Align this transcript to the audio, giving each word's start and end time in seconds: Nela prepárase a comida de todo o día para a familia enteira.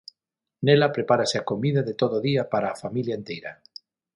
Nela 0.65 0.87
prepárase 0.95 1.35
a 1.37 1.47
comida 1.51 1.81
de 1.87 1.93
todo 2.01 2.13
o 2.17 2.23
día 2.29 2.43
para 2.53 2.67
a 2.69 2.79
familia 2.83 3.17
enteira. 3.19 3.51